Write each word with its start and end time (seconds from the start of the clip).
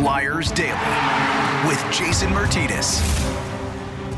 Flyers 0.00 0.50
Daily 0.52 1.68
with 1.68 1.78
Jason 1.92 2.30
Myrtetus. 2.30 3.02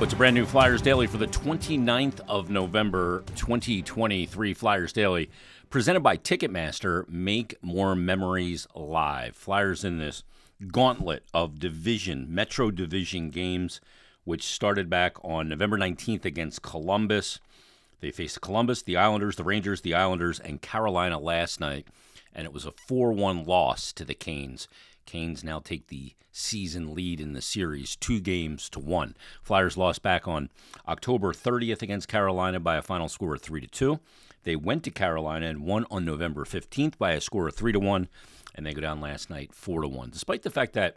It's 0.00 0.12
a 0.12 0.16
brand 0.16 0.36
new 0.36 0.46
Flyers 0.46 0.80
Daily 0.80 1.08
for 1.08 1.16
the 1.16 1.26
29th 1.26 2.20
of 2.28 2.50
November, 2.50 3.24
2023. 3.34 4.54
Flyers 4.54 4.92
Daily, 4.92 5.28
presented 5.70 5.98
by 5.98 6.16
Ticketmaster. 6.16 7.08
Make 7.08 7.56
more 7.62 7.96
memories 7.96 8.68
live. 8.76 9.34
Flyers 9.34 9.82
in 9.82 9.98
this 9.98 10.22
gauntlet 10.68 11.24
of 11.34 11.58
division, 11.58 12.32
Metro 12.32 12.70
Division 12.70 13.30
games, 13.30 13.80
which 14.22 14.44
started 14.44 14.88
back 14.88 15.16
on 15.24 15.48
November 15.48 15.76
19th 15.76 16.24
against 16.24 16.62
Columbus. 16.62 17.40
They 17.98 18.12
faced 18.12 18.40
Columbus, 18.40 18.82
the 18.82 18.96
Islanders, 18.96 19.34
the 19.34 19.42
Rangers, 19.42 19.80
the 19.80 19.94
Islanders, 19.94 20.38
and 20.38 20.62
Carolina 20.62 21.18
last 21.18 21.58
night, 21.58 21.88
and 22.32 22.44
it 22.44 22.52
was 22.52 22.66
a 22.66 22.72
4 22.72 23.12
1 23.12 23.46
loss 23.46 23.92
to 23.94 24.04
the 24.04 24.14
Canes. 24.14 24.68
Canes 25.06 25.44
now 25.44 25.58
take 25.58 25.88
the 25.88 26.14
season 26.32 26.94
lead 26.94 27.20
in 27.20 27.34
the 27.34 27.42
series, 27.42 27.94
two 27.96 28.20
games 28.20 28.68
to 28.70 28.80
one. 28.80 29.14
Flyers 29.42 29.76
lost 29.76 30.02
back 30.02 30.26
on 30.26 30.50
October 30.88 31.32
30th 31.32 31.82
against 31.82 32.08
Carolina 32.08 32.58
by 32.58 32.76
a 32.76 32.82
final 32.82 33.08
score 33.08 33.34
of 33.34 33.42
3 33.42 33.60
to 33.60 33.66
2. 33.66 34.00
They 34.44 34.56
went 34.56 34.82
to 34.84 34.90
Carolina 34.90 35.46
and 35.46 35.64
won 35.64 35.86
on 35.90 36.04
November 36.04 36.44
15th 36.44 36.98
by 36.98 37.12
a 37.12 37.20
score 37.20 37.48
of 37.48 37.54
3 37.54 37.72
to 37.72 37.80
1, 37.80 38.08
and 38.54 38.66
they 38.66 38.72
go 38.72 38.80
down 38.80 39.00
last 39.00 39.30
night 39.30 39.54
4 39.54 39.82
to 39.82 39.88
1. 39.88 40.10
Despite 40.10 40.42
the 40.42 40.50
fact 40.50 40.72
that 40.72 40.96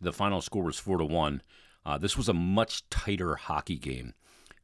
the 0.00 0.12
final 0.12 0.40
score 0.40 0.64
was 0.64 0.78
4 0.78 0.98
to 0.98 1.04
1, 1.04 1.42
uh, 1.86 1.98
this 1.98 2.16
was 2.16 2.28
a 2.28 2.34
much 2.34 2.88
tighter 2.90 3.36
hockey 3.36 3.76
game 3.76 4.14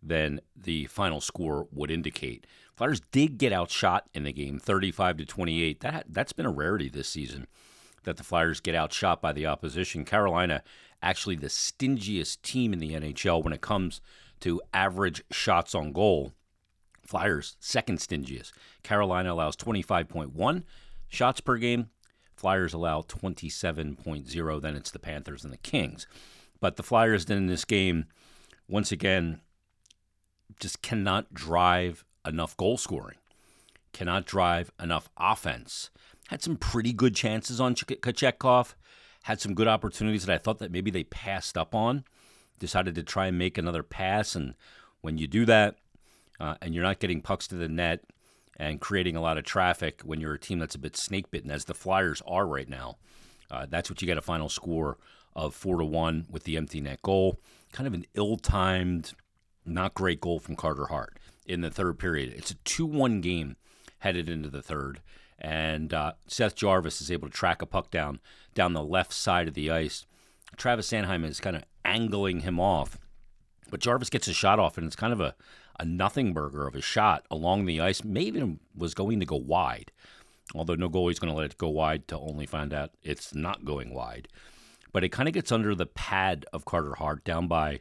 than 0.02 0.41
the 0.56 0.86
final 0.86 1.20
score 1.20 1.66
would 1.73 1.91
indicate. 1.91 2.47
Flyers 2.75 3.00
did 3.11 3.39
get 3.39 3.52
outshot 3.52 4.09
in 4.14 4.23
the 4.23 4.33
game, 4.33 4.59
35 4.59 5.19
to 5.19 5.25
28. 5.25 5.80
That 5.80 6.05
that's 6.09 6.33
been 6.33 6.47
a 6.47 6.50
rarity 6.50 6.89
this 6.89 7.09
season 7.09 7.48
that 8.05 8.16
the 8.16 8.25
Flyers 8.25 8.61
get 8.61 8.75
outshot 8.75 9.20
by 9.20 9.33
the 9.33 9.47
opposition. 9.47 10.05
Carolina 10.05 10.62
actually 11.03 11.36
the 11.36 11.48
stingiest 11.48 12.42
team 12.42 12.72
in 12.72 12.78
the 12.78 12.92
NHL 12.92 13.42
when 13.42 13.53
it 13.53 13.61
comes 13.61 14.00
to 14.41 14.61
average 14.72 15.22
shots 15.31 15.75
on 15.75 15.92
goal. 15.92 16.33
Flyers 17.05 17.56
second 17.61 17.98
stingiest. 17.98 18.53
Carolina 18.83 19.33
allows 19.33 19.56
25.1 19.56 20.62
shots 21.09 21.41
per 21.41 21.56
game. 21.56 21.91
Flyers 22.37 22.72
allow 22.72 23.03
27.0. 23.03 24.62
Then 24.62 24.77
it's 24.77 24.91
the 24.91 24.98
Panthers 24.98 25.42
and 25.42 25.53
the 25.53 25.59
Kings. 25.59 26.06
But 26.61 26.77
the 26.77 26.83
Flyers 26.83 27.25
then 27.25 27.39
in 27.39 27.47
this 27.47 27.65
game, 27.65 28.06
once 28.69 28.92
again, 28.92 29.41
just 30.61 30.83
cannot 30.83 31.33
drive 31.33 32.05
enough 32.27 32.56
goal 32.56 32.77
scoring, 32.77 33.19
cannot 33.92 34.27
drive 34.27 34.70
enough 34.81 35.09
offense. 35.17 35.91
Had 36.29 36.43
some 36.43 36.57
pretty 36.57 36.93
good 36.93 37.15
chances 37.15 37.61
on 37.61 37.75
Kochetkov, 37.75 38.75
had 39.25 39.41
some 39.41 39.55
good 39.55 39.69
opportunities 39.69 40.25
that 40.25 40.34
I 40.34 40.39
thought 40.39 40.59
that 40.59 40.73
maybe 40.73 40.91
they 40.91 41.05
passed 41.05 41.59
up 41.59 41.75
on. 41.75 42.05
Decided 42.59 42.95
to 42.95 43.03
try 43.03 43.27
and 43.27 43.39
make 43.39 43.57
another 43.57 43.83
pass, 43.83 44.34
and 44.34 44.55
when 45.01 45.19
you 45.19 45.27
do 45.27 45.45
that, 45.45 45.77
uh, 46.41 46.56
and 46.61 46.75
you're 46.75 46.83
not 46.83 46.99
getting 46.99 47.21
pucks 47.21 47.47
to 47.49 47.55
the 47.55 47.69
net 47.69 48.05
and 48.56 48.81
creating 48.81 49.15
a 49.15 49.21
lot 49.21 49.39
of 49.39 49.45
traffic 49.45 50.03
when 50.05 50.21
you're 50.21 50.34
a 50.34 50.39
team 50.39 50.59
that's 50.59 50.75
a 50.75 50.79
bit 50.79 50.97
snake 50.97 51.31
bitten, 51.31 51.51
as 51.51 51.67
the 51.67 51.75
Flyers 51.75 52.23
are 52.27 52.47
right 52.47 52.69
now, 52.69 52.97
uh, 53.51 53.67
that's 53.69 53.89
what 53.89 54.03
you 54.03 54.06
get 54.06 54.19
a 54.19 54.23
final 54.23 54.49
score 54.49 54.99
of 55.37 55.55
four 55.55 55.79
to 55.79 55.84
one 55.84 56.27
with 56.29 56.45
the 56.45 56.56
empty 56.56 56.81
net 56.81 57.01
goal. 57.03 57.39
Kind 57.73 57.87
of 57.87 57.95
an 57.95 58.05
ill-timed 58.15 59.15
not 59.65 59.95
great 59.95 60.21
goal 60.21 60.41
from 60.41 60.56
Carter 60.56 60.87
Hart 60.87 61.19
in 61.47 61.61
the 61.61 61.71
third 61.71 61.99
period. 61.99 62.33
It's 62.37 62.51
a 62.51 62.56
2 62.56 62.87
1 62.87 63.21
game 63.21 63.56
headed 63.98 64.28
into 64.28 64.48
the 64.48 64.62
third. 64.62 65.00
And 65.38 65.94
uh, 65.94 66.12
Seth 66.27 66.56
Jarvis 66.56 67.00
is 67.00 67.10
able 67.10 67.28
to 67.28 67.34
track 67.34 67.62
a 67.62 67.66
puck 67.66 67.91
down 67.91 68.20
down 68.54 68.72
the 68.72 68.82
left 68.82 69.12
side 69.12 69.46
of 69.48 69.54
the 69.54 69.70
ice. 69.70 70.04
Travis 70.56 70.91
Sanheim 70.91 71.24
is 71.24 71.41
kind 71.41 71.56
of 71.56 71.64
angling 71.84 72.41
him 72.41 72.58
off. 72.58 72.98
But 73.70 73.81
Jarvis 73.81 74.10
gets 74.10 74.28
a 74.28 74.32
shot 74.32 74.58
off, 74.58 74.78
and 74.78 74.87
it's 74.87 74.97
kind 74.97 75.12
of 75.12 75.20
a, 75.20 75.34
a 75.78 75.84
nothing 75.84 76.32
burger 76.32 76.66
of 76.66 76.75
a 76.75 76.81
shot 76.81 77.26
along 77.31 77.66
the 77.66 77.81
ice. 77.81 78.03
Maybe 78.03 78.58
was 78.75 78.94
going 78.94 79.20
to 79.20 79.26
go 79.26 79.37
wide, 79.37 79.92
although 80.54 80.75
no 80.75 80.88
goalie's 80.88 81.19
going 81.19 81.32
to 81.32 81.37
let 81.37 81.50
it 81.50 81.58
go 81.58 81.69
wide 81.69 82.08
to 82.08 82.19
only 82.19 82.47
find 82.47 82.72
out 82.72 82.92
it's 83.03 83.34
not 83.34 83.64
going 83.64 83.94
wide. 83.94 84.28
But 84.92 85.04
it 85.04 85.10
kind 85.10 85.28
of 85.28 85.34
gets 85.34 85.53
under 85.53 85.75
the 85.75 85.87
pad 85.87 86.47
of 86.53 86.64
Carter 86.64 86.94
Hart 86.94 87.25
down 87.25 87.47
by 87.47 87.81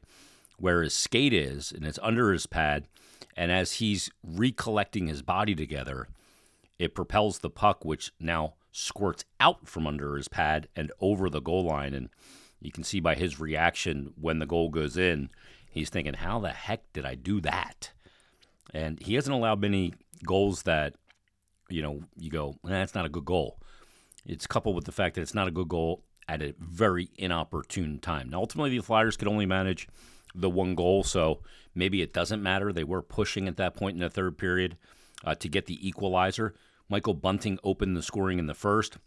where 0.58 0.84
his 0.84 0.94
skate 0.94 1.34
is, 1.34 1.72
and 1.72 1.86
it's 1.86 2.00
under 2.02 2.34
his 2.34 2.48
pad. 2.48 2.88
And 3.36 3.52
as 3.52 3.74
he's 3.74 4.10
recollecting 4.24 5.08
his 5.08 5.22
body 5.22 5.56
together, 5.56 6.08
it 6.80 6.96
propels 6.96 7.40
the 7.40 7.50
puck, 7.50 7.86
which 7.86 8.12
now 8.20 8.56
squirts 8.72 9.26
out 9.40 9.68
from 9.68 9.88
under 9.88 10.16
his 10.16 10.28
pad 10.28 10.68
and 10.76 10.92
over 11.00 11.30
the 11.30 11.42
goal 11.42 11.66
line. 11.66 11.94
And 11.94 12.10
you 12.60 12.72
can 12.72 12.84
see 12.84 13.00
by 13.00 13.16
his 13.16 13.40
reaction 13.40 14.14
when 14.20 14.40
the 14.40 14.46
goal 14.46 14.70
goes 14.70 14.98
in, 14.98 15.30
he's 15.70 15.90
thinking, 15.90 16.16
How 16.16 16.40
the 16.40 16.50
heck 16.50 16.92
did 16.94 17.06
I 17.06 17.16
do 17.16 17.42
that? 17.42 17.92
And 18.74 19.02
he 19.02 19.16
hasn't 19.16 19.36
allowed 19.36 19.62
many 19.62 19.94
goals 20.26 20.64
that, 20.64 20.96
you 21.70 21.82
know, 21.82 22.02
you 22.16 22.30
go, 22.30 22.56
That's 22.64 22.96
not 22.96 23.06
a 23.06 23.10
good 23.10 23.26
goal. 23.26 23.60
It's 24.26 24.48
coupled 24.48 24.76
with 24.76 24.86
the 24.86 24.92
fact 24.92 25.16
that 25.16 25.22
it's 25.22 25.34
not 25.34 25.48
a 25.48 25.52
good 25.52 25.70
goal 25.70 26.04
at 26.28 26.42
a 26.42 26.54
very 26.60 27.10
inopportune 27.18 28.00
time. 28.00 28.30
Now, 28.30 28.40
ultimately, 28.40 28.78
the 28.78 28.84
Flyers 28.84 29.16
could 29.16 29.30
only 29.30 29.46
manage 29.46 29.88
the 30.36 30.50
one 30.50 30.76
goal, 30.76 31.04
so 31.04 31.40
maybe 31.74 32.02
it 32.02 32.14
doesn't 32.14 32.44
matter. 32.44 32.72
They 32.72 32.84
were 32.84 33.02
pushing 33.02 33.48
at 33.48 33.58
that 33.58 33.76
point 33.76 33.96
in 33.96 34.02
the 34.02 34.10
third 34.10 34.38
period 34.38 34.78
uh, 35.24 35.36
to 35.36 35.50
get 35.50 35.66
the 35.66 35.88
equalizer. 35.88 36.54
Michael 36.90 37.14
Bunting 37.14 37.60
opened 37.64 37.98
the 37.98 38.04
scoring 38.04 38.40
in 38.40 38.48
the 38.48 38.54
first. 38.54 38.98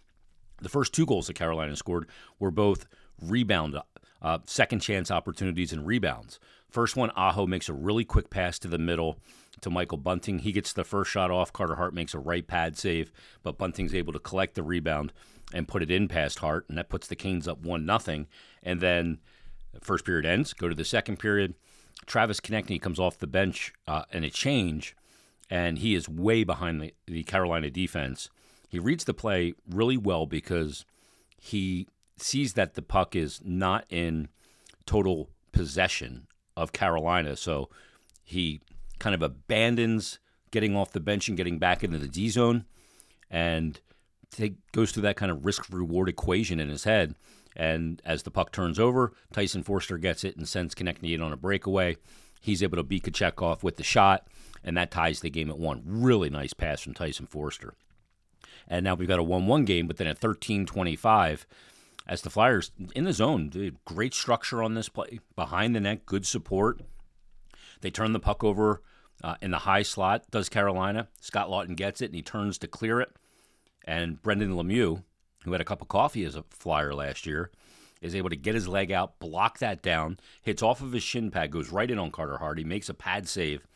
The 0.61 0.69
first 0.69 0.93
two 0.93 1.07
goals 1.07 1.27
that 1.27 1.35
Carolina 1.35 1.75
scored 1.77 2.09
were 2.39 2.51
both 2.51 2.87
rebound, 3.21 3.77
uh, 4.21 4.39
second 4.45 4.81
chance 4.81 5.11
opportunities 5.11 5.73
and 5.73 5.87
rebounds. 5.87 6.39
First 6.71 6.97
one, 6.97 7.11
Aho 7.17 7.47
makes 7.47 7.69
a 7.69 7.73
really 7.73 8.05
quick 8.05 8.31
pass 8.31 8.59
to 8.61 8.69
the 8.69 8.79
middle 8.79 9.19
to 9.61 9.71
Michael 9.71 9.99
Bunting. 9.99 10.41
He 10.41 10.53
gets 10.53 10.73
the 10.73 10.85
first 10.85 11.11
shot 11.11 11.31
off. 11.31 11.53
Carter 11.53 11.77
Hart 11.77 11.95
makes 11.95 12.15
a 12.15 12.19
right 12.19 12.47
pad 12.47 12.79
save, 12.79 13.13
but 13.43 13.59
Bunting's 13.59 13.95
able 13.95 14.13
to 14.13 14.19
collect 14.19 14.55
the 14.55 14.63
rebound 14.63 15.13
and 15.53 15.67
put 15.67 15.83
it 15.83 15.91
in 15.91 16.07
past 16.07 16.39
Hart, 16.39 16.67
and 16.69 16.79
that 16.79 16.89
puts 16.89 17.07
the 17.07 17.17
Canes 17.17 17.49
up 17.49 17.61
one 17.63 17.85
nothing. 17.85 18.29
And 18.63 18.81
then 18.81 19.19
First 19.81 20.05
period 20.05 20.27
ends. 20.27 20.53
Go 20.53 20.69
to 20.69 20.75
the 20.75 20.85
second 20.85 21.19
period. 21.19 21.55
Travis 22.07 22.41
Konecny 22.41 22.81
comes 22.81 22.99
off 22.99 23.19
the 23.19 23.27
bench 23.27 23.73
uh, 23.87 24.05
and 24.13 24.25
a 24.25 24.31
change, 24.31 24.97
and 25.49 25.79
he 25.79 25.95
is 25.95 26.09
way 26.09 26.45
behind 26.45 26.81
the, 26.81 26.95
the 27.07 27.23
Carolina 27.23 27.71
defense. 27.71 28.31
He 28.69 28.79
reads 28.79 29.05
the 29.05 29.15
play 29.15 29.55
really 29.69 29.97
well 29.97 30.27
because 30.27 30.85
he 31.37 31.89
sees 32.17 32.55
that 32.55 32.75
the 32.75 32.83
puck 32.83 33.17
is 33.17 33.41
not 33.45 33.85
in 33.89 34.29
total 34.87 35.31
possession 35.53 36.27
of 36.57 36.73
Carolina. 36.73 37.37
So 37.37 37.69
he 38.25 38.61
kind 38.99 39.15
of 39.15 39.23
abandons 39.23 40.19
getting 40.51 40.77
off 40.77 40.93
the 40.93 41.01
bench 41.01 41.29
and 41.29 41.37
getting 41.37 41.59
back 41.59 41.83
into 41.83 41.99
the 41.99 42.09
D 42.09 42.29
zone 42.29 42.65
and 43.31 43.81
take, 44.31 44.55
goes 44.73 44.93
through 44.93 45.03
that 45.05 45.17
kind 45.17 45.31
of 45.31 45.45
risk 45.45 45.67
reward 45.71 46.09
equation 46.09 46.61
in 46.61 46.69
his 46.69 46.85
head. 46.85 47.15
And 47.61 48.01
as 48.07 48.23
the 48.23 48.31
puck 48.31 48.53
turns 48.53 48.79
over, 48.79 49.13
Tyson 49.35 49.63
Foerster 49.63 49.99
gets 49.99 50.25
it 50.25 50.35
and 50.35 50.49
sends 50.49 50.75
Konecny 50.75 51.15
in 51.15 51.21
on 51.21 51.31
a 51.31 51.37
breakaway. 51.37 51.99
He's 52.41 52.63
able 52.63 52.79
to 52.79 52.83
beat 52.83 53.05
Kochetkov 53.05 53.63
with 53.63 53.77
the 53.77 53.85
shot, 53.85 54.27
and 54.65 54.79
that 54.79 54.91
ties 54.91 55.21
the 55.21 55.29
game 55.29 55.51
at 55.51 55.59
one. 55.59 55.83
Really 55.85 56.31
nice 56.31 56.55
pass 56.55 56.81
from 56.81 56.95
Tyson 56.95 57.27
Foerster. 57.27 57.75
And 58.67 58.83
now 58.83 58.95
we've 58.95 59.07
got 59.07 59.19
a 59.19 59.23
1 59.23 59.47
1 59.47 59.67
game, 59.67 59.87
but 59.87 59.99
then 59.99 60.07
at 60.07 60.17
13 60.17 60.65
25, 60.65 61.47
as 62.07 62.23
the 62.23 62.31
Flyers 62.31 62.71
in 62.97 63.05
the 63.05 63.13
zone, 63.13 63.53
great 63.85 64.15
structure 64.15 64.63
on 64.63 64.73
this 64.73 64.89
play. 64.89 65.21
Behind 65.37 65.77
the 65.77 65.81
net, 65.81 66.07
good 66.07 66.27
support. 66.27 66.81
They 67.83 67.91
turn 67.91 68.15
the 68.15 68.21
puck 68.21 68.43
over 68.43 68.81
uh, 69.23 69.35
in 69.43 69.51
the 69.51 69.59
high 69.59 69.83
slot, 69.83 70.25
does 70.31 70.49
Carolina. 70.49 71.09
Scott 71.21 71.51
Laughton 71.51 71.77
gets 71.77 72.01
it, 72.01 72.07
and 72.07 72.15
he 72.15 72.23
turns 72.23 72.57
to 72.57 72.67
clear 72.67 73.03
it. 73.03 73.11
And 73.85 74.23
Brendan 74.23 74.53
Lemieux, 74.53 75.03
who 75.45 75.53
had 75.53 75.61
a 75.61 75.65
cup 75.65 75.83
of 75.83 75.89
coffee 75.89 76.25
as 76.25 76.37
a 76.37 76.45
flyer 76.51 76.95
last 76.95 77.27
year, 77.27 77.51
is 78.01 78.15
able 78.15 78.31
to 78.31 78.37
get 78.37 78.55
his 78.55 78.69
leg 78.69 78.91
out, 78.91 79.19
block 79.19 79.59
that 79.59 79.83
down, 79.83 80.19
hits 80.43 80.63
off 80.63 80.81
of 80.81 80.93
his 80.93 81.03
shin 81.03 81.31
pad, 81.31 81.51
goes 81.51 81.71
right 81.71 81.91
in 81.91 81.99
on 81.99 82.11
Carter 82.11 82.39
Hardy, 82.39 82.65
makes 82.65 82.89
a 82.89 82.95
pad 82.95 83.29
save 83.29 83.67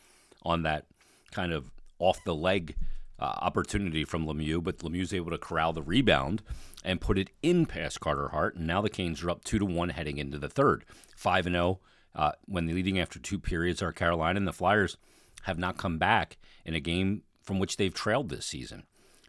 on 0.42 0.62
that 0.62 0.86
kind 1.30 1.52
of 1.52 1.70
off 1.98 2.22
the 2.24 2.34
leg 2.34 2.76
uh, 3.18 3.34
opportunity 3.42 4.04
from 4.04 4.26
Lemieux, 4.26 4.62
but 4.62 4.78
Lemieux's 4.78 5.14
able 5.14 5.30
to 5.30 5.38
corral 5.38 5.72
the 5.72 5.82
rebound 5.82 6.42
and 6.84 7.00
put 7.00 7.18
it 7.18 7.30
in 7.42 7.66
past 7.66 8.00
Carter 8.00 8.28
Hart. 8.28 8.56
And 8.56 8.66
now 8.66 8.80
the 8.80 8.90
Canes 8.90 9.22
are 9.22 9.30
up 9.30 9.44
two 9.44 9.58
to 9.58 9.64
one 9.64 9.90
heading 9.90 10.18
into 10.18 10.38
the 10.38 10.48
third, 10.48 10.84
five 11.16 11.46
and 11.46 11.54
zero. 11.54 11.64
Oh, 11.64 11.80
uh, 12.16 12.32
when 12.46 12.68
leading 12.68 13.00
after 13.00 13.18
two 13.18 13.40
periods 13.40 13.82
are 13.82 13.90
Carolina, 13.90 14.36
and 14.36 14.46
the 14.46 14.52
Flyers 14.52 14.96
have 15.42 15.58
not 15.58 15.76
come 15.76 15.98
back 15.98 16.36
in 16.64 16.72
a 16.72 16.80
game 16.80 17.22
from 17.42 17.58
which 17.58 17.76
they've 17.76 17.92
trailed 17.92 18.28
this 18.28 18.46
season 18.46 18.84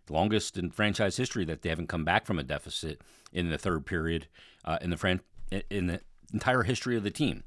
longest 0.10 0.58
in 0.58 0.72
franchise 0.72 1.18
history 1.18 1.46
that 1.46 1.62
they 1.62 1.70
haven't 1.70 1.90
come 1.90 2.06
back 2.06 2.26
from 2.26 2.40
a 2.40 2.44
deficit 2.44 3.02
in 3.32 3.50
the 3.50 3.58
third 3.58 3.86
period 3.86 4.28
uh, 4.64 4.78
in 4.82 4.90
the 4.90 4.98
fran- 4.98 5.22
in 5.70 5.88
the 5.88 6.02
entire 6.34 6.64
history 6.64 6.96
of 6.96 7.04
the 7.04 7.12
team. 7.12 7.44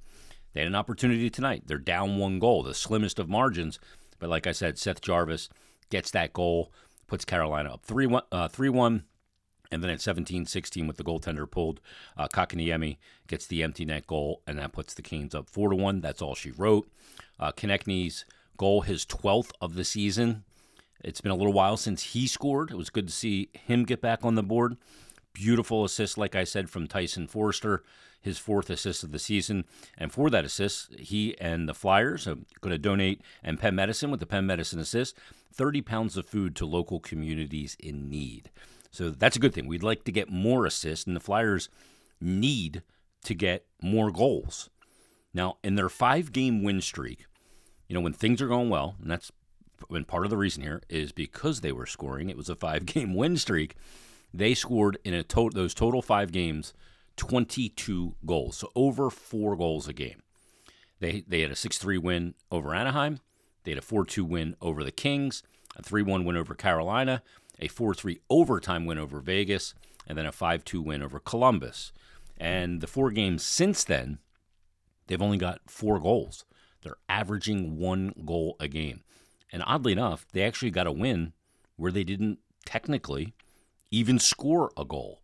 They 0.53 0.61
had 0.61 0.69
an 0.69 0.75
opportunity 0.75 1.31
tonight. 1.31 1.65
They're 1.67 1.79
down 1.79 2.19
one 2.19 2.39
goal, 2.39 2.63
the 2.63 2.75
slimmest 2.75 3.19
of 3.19 3.29
margins. 3.29 3.79
But 4.19 4.31
like 4.31 4.47
I 4.47 4.53
said, 4.53 4.79
Seth 4.79 5.01
Jarvis 5.01 5.49
gets 5.91 6.11
that 6.13 6.33
goal, 6.33 6.73
puts 7.07 7.25
Carolina 7.25 7.75
up 7.75 7.85
3 7.85 8.07
1. 8.07 8.23
Uh, 8.33 8.49
3-1. 8.49 9.03
And 9.71 9.83
then 9.83 9.91
at 9.91 10.01
17 10.01 10.47
16, 10.47 10.87
with 10.87 10.97
the 10.97 11.05
goaltender 11.05 11.51
pulled, 11.51 11.81
uh, 12.17 12.27
Kotkaniemi 12.27 12.97
gets 13.27 13.47
the 13.47 13.63
empty 13.63 13.85
net 13.85 14.07
goal, 14.07 14.43
and 14.47 14.59
that 14.59 14.73
puts 14.73 14.95
the 14.95 15.03
Canes 15.03 15.35
up 15.35 15.51
4 15.51 15.71
to 15.71 15.77
1. 15.77 16.01
That's 16.01 16.23
all 16.23 16.35
she 16.35 16.51
wrote. 16.51 16.91
Uh, 17.39 17.53
Konecny's 17.53 18.25
goal, 18.57 18.81
his 18.81 19.05
12th 19.05 19.51
of 19.61 19.75
the 19.75 19.85
season. 19.85 20.45
It's 21.03 21.21
been 21.21 21.33
a 21.33 21.37
little 21.37 21.53
while 21.53 21.77
since 21.77 22.03
he 22.03 22.27
scored. 22.27 22.71
It 22.71 22.77
was 22.77 22.91
good 22.91 23.07
to 23.07 23.13
see 23.13 23.51
him 23.53 23.85
get 23.85 24.01
back 24.01 24.25
on 24.25 24.35
the 24.35 24.43
board. 24.43 24.77
Beautiful 25.33 25.85
assist, 25.85 26.19
like 26.19 26.35
I 26.35 26.45
said, 26.45 26.69
from 26.69 26.89
Tyson 26.89 27.29
Foerster, 27.29 27.85
his 28.21 28.39
fourth 28.39 28.71
assist 28.71 29.05
of 29.05 29.13
the 29.13 29.19
season. 29.19 29.65
And 29.97 30.13
for 30.13 30.31
that 30.31 30.45
assist, 30.45 30.95
he 30.99 31.39
and 31.39 31.69
the 31.69 31.75
Flyers 31.75 32.27
uh, 32.27 32.33
are 32.33 32.61
going 32.61 32.73
to 32.73 32.79
donate, 32.79 33.23
and 33.43 33.61
Penn 33.61 33.77
Medicine 33.77 34.11
with 34.11 34.21
the 34.21 34.27
Penn 34.27 34.47
Medicine 34.47 34.81
assist, 34.81 35.17
30 35.53 35.83
pounds 35.83 36.17
of 36.17 36.29
food 36.29 36.57
to 36.57 36.67
local 36.67 36.99
communities 36.99 37.77
in 37.79 38.11
need. 38.11 38.51
So 38.91 39.11
that's 39.11 39.37
a 39.37 39.41
good 39.41 39.55
thing. 39.55 39.67
We'd 39.67 39.83
like 39.83 40.05
to 40.05 40.13
get 40.13 40.31
more 40.31 40.67
assists, 40.67 41.07
and 41.07 41.15
the 41.15 41.21
Flyers 41.21 41.69
need 42.21 42.83
to 43.25 43.35
get 43.35 43.67
more 43.81 44.11
goals. 44.11 44.71
Now, 45.33 45.59
in 45.63 45.77
their 45.77 45.89
five 45.89 46.33
game 46.33 46.65
win 46.65 46.81
streak, 46.81 47.27
you 47.87 47.95
know, 47.95 48.01
when 48.01 48.13
things 48.13 48.43
are 48.43 48.49
going 48.49 48.71
well, 48.71 48.97
and 49.01 49.11
that's 49.11 49.31
when 49.89 50.05
part 50.05 50.25
of 50.25 50.31
the 50.31 50.37
reason 50.37 50.63
here 50.63 50.83
is 50.89 51.13
because 51.13 51.61
they 51.61 51.73
were 51.73 51.87
scoring, 51.87 52.29
it 52.29 52.37
was 52.37 52.49
a 52.49 52.57
five 52.57 52.87
game 52.87 53.15
win 53.15 53.37
streak. 53.37 53.77
They 54.35 54.55
scored 54.55 54.99
in 55.05 55.15
a 55.15 55.23
to- 55.23 55.51
those 55.51 55.75
total 55.75 56.03
five 56.03 56.33
games 56.33 56.75
22 57.17 58.15
goals, 58.25 58.59
so 58.59 58.71
over 58.77 59.11
four 59.11 59.57
goals 59.57 59.89
a 59.89 59.93
game. 59.93 60.23
They, 61.01 61.25
they 61.27 61.41
had 61.41 61.51
a 61.51 61.57
6 61.57 61.79
3 61.79 61.99
win 61.99 62.35
over 62.51 62.75
Anaheim. 62.75 63.21
They 63.65 63.73
had 63.73 63.79
a 63.79 63.83
4 63.83 64.05
2 64.05 64.25
win 64.25 64.57
over 64.61 64.85
the 64.85 64.93
Kings, 64.93 65.43
a 65.77 65.83
3 65.83 66.03
1 66.03 66.25
win 66.25 66.37
over 66.37 66.55
Carolina, 66.55 67.23
a 67.59 67.69
4 67.69 67.95
3 67.95 68.21
overtime 68.31 68.85
win 68.87 68.99
over 68.99 69.21
Vegas, 69.21 69.75
and 70.07 70.17
then 70.17 70.27
a 70.27 70.33
5 70.33 70.65
2 70.65 70.83
win 70.83 71.03
over 71.03 71.19
Columbus. 71.19 71.93
And 72.39 72.81
the 72.81 72.87
four 72.87 73.11
games 73.11 73.43
since 73.43 73.85
then, 73.85 74.19
they've 75.07 75.21
only 75.21 75.39
got 75.39 75.61
four 75.67 75.99
goals. 75.99 76.45
They're 76.83 76.97
averaging 77.09 77.77
one 77.77 78.15
goal 78.25 78.57
a 78.61 78.69
game. 78.69 79.03
And 79.53 79.63
oddly 79.67 79.93
enough, 79.93 80.27
they 80.33 80.43
actually 80.43 80.71
got 80.71 80.87
a 80.87 80.93
win 80.93 81.33
where 81.77 81.93
they 81.93 82.05
didn't 82.05 82.39
technically 82.67 83.35
even 83.91 84.19
score 84.19 84.71
a 84.77 84.85
goal. 84.85 85.23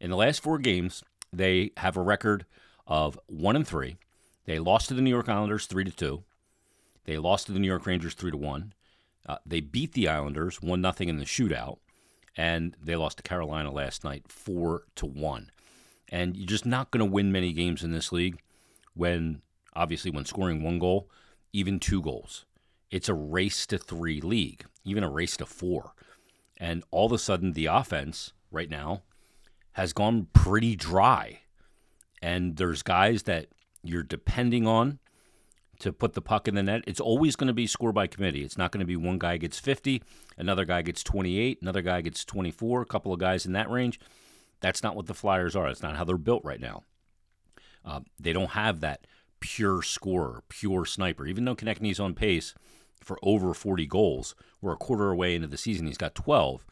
In 0.00 0.10
the 0.10 0.16
last 0.16 0.42
four 0.42 0.58
games, 0.58 1.02
they 1.32 1.72
have 1.76 1.96
a 1.96 2.02
record 2.02 2.46
of 2.86 3.18
one 3.26 3.56
and 3.56 3.66
three. 3.66 3.96
They 4.46 4.58
lost 4.58 4.88
to 4.88 4.94
the 4.94 5.02
New 5.02 5.10
York 5.10 5.28
Islanders 5.28 5.66
three 5.66 5.84
to 5.84 5.90
two. 5.90 6.24
They 7.04 7.18
lost 7.18 7.46
to 7.46 7.52
the 7.52 7.58
New 7.58 7.68
York 7.68 7.86
Rangers 7.86 8.14
three 8.14 8.30
to 8.30 8.36
one. 8.36 8.72
Uh, 9.28 9.38
they 9.44 9.60
beat 9.60 9.92
the 9.92 10.08
Islanders 10.08 10.62
one 10.62 10.80
nothing 10.80 11.08
in 11.08 11.18
the 11.18 11.24
shootout, 11.24 11.78
and 12.36 12.76
they 12.82 12.96
lost 12.96 13.18
to 13.18 13.22
Carolina 13.22 13.70
last 13.72 14.04
night 14.04 14.24
four 14.28 14.84
to 14.94 15.06
one. 15.06 15.50
And 16.08 16.36
you're 16.36 16.46
just 16.46 16.64
not 16.64 16.90
going 16.90 17.04
to 17.04 17.12
win 17.12 17.32
many 17.32 17.52
games 17.52 17.82
in 17.82 17.90
this 17.92 18.12
league 18.12 18.40
when, 18.94 19.42
obviously, 19.74 20.10
when 20.10 20.24
scoring 20.24 20.62
one 20.62 20.78
goal, 20.78 21.10
even 21.52 21.80
two 21.80 22.00
goals. 22.00 22.45
It's 22.90 23.08
a 23.08 23.14
race 23.14 23.66
to 23.66 23.78
three 23.78 24.20
league, 24.20 24.64
even 24.84 25.02
a 25.02 25.10
race 25.10 25.36
to 25.38 25.46
four. 25.46 25.92
And 26.58 26.84
all 26.90 27.06
of 27.06 27.12
a 27.12 27.18
sudden, 27.18 27.52
the 27.52 27.66
offense 27.66 28.32
right 28.50 28.70
now 28.70 29.02
has 29.72 29.92
gone 29.92 30.28
pretty 30.32 30.76
dry. 30.76 31.40
And 32.22 32.56
there's 32.56 32.82
guys 32.82 33.24
that 33.24 33.48
you're 33.82 34.02
depending 34.02 34.66
on 34.66 34.98
to 35.80 35.92
put 35.92 36.14
the 36.14 36.22
puck 36.22 36.48
in 36.48 36.54
the 36.54 36.62
net. 36.62 36.82
It's 36.86 37.00
always 37.00 37.36
going 37.36 37.48
to 37.48 37.54
be 37.54 37.66
score 37.66 37.92
by 37.92 38.06
committee. 38.06 38.42
It's 38.42 38.56
not 38.56 38.72
going 38.72 38.80
to 38.80 38.86
be 38.86 38.96
one 38.96 39.18
guy 39.18 39.36
gets 39.36 39.58
50, 39.58 40.02
another 40.38 40.64
guy 40.64 40.82
gets 40.82 41.02
28, 41.02 41.60
another 41.60 41.82
guy 41.82 42.00
gets 42.00 42.24
24, 42.24 42.82
a 42.82 42.86
couple 42.86 43.12
of 43.12 43.20
guys 43.20 43.44
in 43.44 43.52
that 43.52 43.70
range. 43.70 44.00
That's 44.60 44.82
not 44.82 44.96
what 44.96 45.06
the 45.06 45.14
Flyers 45.14 45.54
are. 45.54 45.68
That's 45.68 45.82
not 45.82 45.96
how 45.96 46.04
they're 46.04 46.16
built 46.16 46.44
right 46.44 46.60
now. 46.60 46.82
Uh, 47.84 48.00
they 48.18 48.32
don't 48.32 48.50
have 48.50 48.80
that 48.80 49.06
pure 49.40 49.82
scorer, 49.82 50.42
pure 50.48 50.84
sniper. 50.84 51.26
Even 51.26 51.44
though 51.44 51.56
Konecny's 51.56 52.00
on 52.00 52.14
pace 52.14 52.54
for 53.02 53.18
over 53.22 53.54
40 53.54 53.86
goals, 53.86 54.34
we're 54.60 54.72
a 54.72 54.76
quarter 54.76 55.10
away 55.10 55.34
into 55.34 55.48
the 55.48 55.56
season. 55.56 55.86
He's 55.86 55.98
got 55.98 56.14
12. 56.14 56.64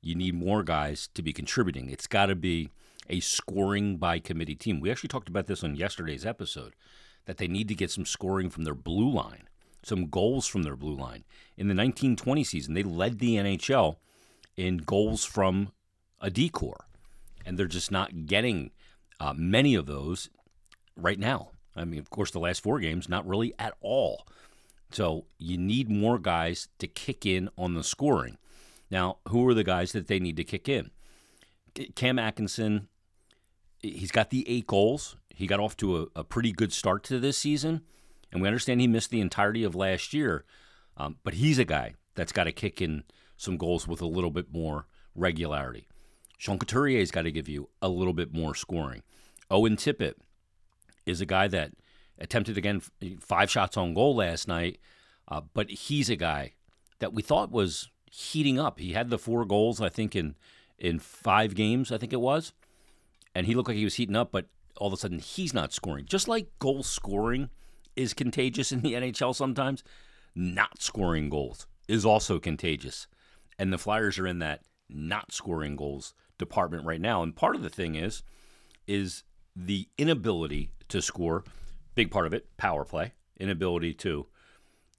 You 0.00 0.14
need 0.14 0.34
more 0.34 0.62
guys 0.62 1.08
to 1.14 1.22
be 1.22 1.32
contributing. 1.32 1.90
It's 1.90 2.06
got 2.06 2.26
to 2.26 2.34
be 2.34 2.70
a 3.08 3.20
scoring 3.20 3.96
by 3.96 4.18
committee 4.18 4.54
team. 4.54 4.80
We 4.80 4.90
actually 4.90 5.08
talked 5.08 5.28
about 5.28 5.46
this 5.46 5.64
on 5.64 5.76
yesterday's 5.76 6.26
episode 6.26 6.74
that 7.26 7.38
they 7.38 7.48
need 7.48 7.68
to 7.68 7.74
get 7.74 7.90
some 7.90 8.06
scoring 8.06 8.50
from 8.50 8.64
their 8.64 8.74
blue 8.74 9.10
line, 9.10 9.48
some 9.82 10.06
goals 10.06 10.46
from 10.46 10.62
their 10.62 10.76
blue 10.76 10.96
line. 10.96 11.24
In 11.56 11.68
the 11.68 11.74
1920 11.74 12.44
season, 12.44 12.74
they 12.74 12.82
led 12.82 13.18
the 13.18 13.36
NHL 13.36 13.96
in 14.56 14.78
goals 14.78 15.24
from 15.24 15.72
a 16.20 16.30
decor, 16.30 16.86
and 17.44 17.58
they're 17.58 17.66
just 17.66 17.90
not 17.90 18.26
getting 18.26 18.70
uh, 19.20 19.34
many 19.36 19.74
of 19.74 19.86
those 19.86 20.30
right 20.96 21.18
now. 21.18 21.50
I 21.78 21.84
mean, 21.84 22.00
of 22.00 22.10
course, 22.10 22.30
the 22.30 22.40
last 22.40 22.62
four 22.62 22.80
games, 22.80 23.08
not 23.08 23.26
really 23.26 23.54
at 23.58 23.74
all. 23.80 24.26
So 24.90 25.26
you 25.38 25.58
need 25.58 25.90
more 25.90 26.18
guys 26.18 26.68
to 26.78 26.86
kick 26.86 27.26
in 27.26 27.48
on 27.58 27.74
the 27.74 27.84
scoring. 27.84 28.38
Now, 28.90 29.18
who 29.28 29.46
are 29.48 29.54
the 29.54 29.64
guys 29.64 29.92
that 29.92 30.06
they 30.06 30.18
need 30.18 30.36
to 30.36 30.44
kick 30.44 30.68
in? 30.68 30.90
Cam 31.94 32.18
Atkinson, 32.18 32.88
he's 33.82 34.10
got 34.10 34.30
the 34.30 34.48
eight 34.48 34.66
goals. 34.66 35.16
He 35.30 35.46
got 35.46 35.60
off 35.60 35.76
to 35.78 35.98
a, 35.98 36.20
a 36.20 36.24
pretty 36.24 36.52
good 36.52 36.72
start 36.72 37.04
to 37.04 37.20
this 37.20 37.38
season, 37.38 37.82
and 38.32 38.42
we 38.42 38.48
understand 38.48 38.80
he 38.80 38.88
missed 38.88 39.10
the 39.10 39.20
entirety 39.20 39.62
of 39.62 39.74
last 39.74 40.12
year. 40.12 40.44
Um, 40.96 41.16
but 41.22 41.34
he's 41.34 41.58
a 41.58 41.64
guy 41.64 41.94
that's 42.14 42.32
got 42.32 42.44
to 42.44 42.52
kick 42.52 42.82
in 42.82 43.04
some 43.36 43.56
goals 43.56 43.86
with 43.86 44.00
a 44.00 44.06
little 44.06 44.32
bit 44.32 44.52
more 44.52 44.86
regularity. 45.14 45.86
Sean 46.38 46.58
Couturier's 46.58 47.10
got 47.10 47.22
to 47.22 47.30
give 47.30 47.48
you 47.48 47.68
a 47.80 47.88
little 47.88 48.12
bit 48.12 48.34
more 48.34 48.54
scoring. 48.54 49.02
Owen 49.50 49.76
Tippett 49.76 50.14
is 51.08 51.20
a 51.20 51.26
guy 51.26 51.48
that 51.48 51.72
attempted 52.18 52.58
again 52.58 52.82
five 53.20 53.50
shots 53.50 53.76
on 53.76 53.94
goal 53.94 54.16
last 54.16 54.48
night, 54.48 54.78
uh, 55.28 55.40
but 55.54 55.70
he's 55.70 56.10
a 56.10 56.16
guy 56.16 56.52
that 56.98 57.12
we 57.12 57.22
thought 57.22 57.50
was 57.50 57.88
heating 58.10 58.58
up. 58.58 58.78
He 58.78 58.92
had 58.92 59.10
the 59.10 59.18
four 59.18 59.44
goals, 59.44 59.80
I 59.80 59.88
think, 59.88 60.14
in 60.14 60.36
in 60.78 60.98
five 61.00 61.56
games, 61.56 61.90
I 61.90 61.98
think 61.98 62.12
it 62.12 62.20
was, 62.20 62.52
and 63.34 63.46
he 63.46 63.54
looked 63.54 63.68
like 63.68 63.76
he 63.76 63.84
was 63.84 63.96
heating 63.96 64.16
up. 64.16 64.30
But 64.30 64.46
all 64.76 64.88
of 64.88 64.92
a 64.92 64.96
sudden, 64.96 65.18
he's 65.18 65.54
not 65.54 65.72
scoring. 65.72 66.04
Just 66.04 66.28
like 66.28 66.50
goal 66.58 66.82
scoring 66.82 67.50
is 67.96 68.14
contagious 68.14 68.70
in 68.70 68.82
the 68.82 68.92
NHL 68.94 69.34
sometimes, 69.34 69.82
not 70.34 70.82
scoring 70.82 71.28
goals 71.28 71.66
is 71.88 72.04
also 72.04 72.38
contagious, 72.38 73.06
and 73.58 73.72
the 73.72 73.78
Flyers 73.78 74.18
are 74.18 74.26
in 74.26 74.38
that 74.40 74.62
not 74.88 75.32
scoring 75.32 75.76
goals 75.76 76.14
department 76.38 76.84
right 76.84 77.00
now. 77.00 77.22
And 77.22 77.34
part 77.34 77.56
of 77.56 77.62
the 77.62 77.70
thing 77.70 77.94
is, 77.94 78.22
is 78.86 79.24
the 79.58 79.88
inability 79.98 80.70
to 80.88 81.02
score. 81.02 81.44
Big 81.94 82.10
part 82.10 82.26
of 82.26 82.32
it, 82.32 82.46
power 82.56 82.84
play, 82.84 83.12
inability 83.38 83.92
to, 83.92 84.26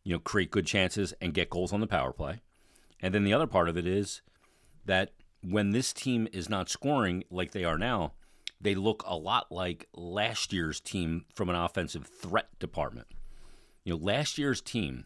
you 0.03 0.13
know, 0.13 0.19
create 0.19 0.51
good 0.51 0.65
chances 0.65 1.13
and 1.21 1.33
get 1.33 1.49
goals 1.49 1.71
on 1.71 1.79
the 1.79 1.87
power 1.87 2.11
play. 2.11 2.41
And 2.99 3.13
then 3.13 3.23
the 3.23 3.33
other 3.33 3.47
part 3.47 3.69
of 3.69 3.77
it 3.77 3.87
is 3.87 4.21
that 4.85 5.11
when 5.41 5.71
this 5.71 5.93
team 5.93 6.27
is 6.33 6.49
not 6.49 6.69
scoring 6.69 7.23
like 7.31 7.51
they 7.51 7.63
are 7.63 7.77
now, 7.77 8.13
they 8.59 8.75
look 8.75 9.01
a 9.07 9.15
lot 9.15 9.49
like 9.49 9.87
last 9.95 10.51
year's 10.51 10.81
team 10.81 11.23
from 11.33 11.49
an 11.49 11.55
offensive 11.55 12.05
threat 12.05 12.47
department. 12.59 13.07
You 13.85 13.93
know, 13.93 14.03
last 14.03 14.37
year's 14.37 14.59
team, 14.59 15.05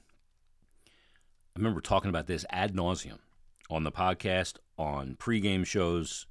I 1.55 1.59
remember 1.59 1.81
talking 1.81 2.09
about 2.09 2.25
this 2.25 2.45
ad 2.49 2.73
nauseum 2.73 3.19
on 3.69 3.83
the 3.83 3.91
podcast, 3.91 4.55
on 4.79 5.15
pregame 5.19 5.65
shows, 5.65 6.25